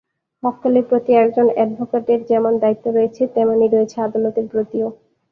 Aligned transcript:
মক্কেলের 0.43 0.85
প্রতি 0.89 1.11
একজন 1.15 1.47
অ্যাডভোকেটের 1.49 2.19
যেমন 2.25 2.53
দায়িত্ব 2.59 2.85
রয়েছে, 2.89 3.23
তেমনি 3.35 3.65
রয়েছে 3.67 3.97
আদালতের 4.01 4.45
প্রতিও। 4.47 4.87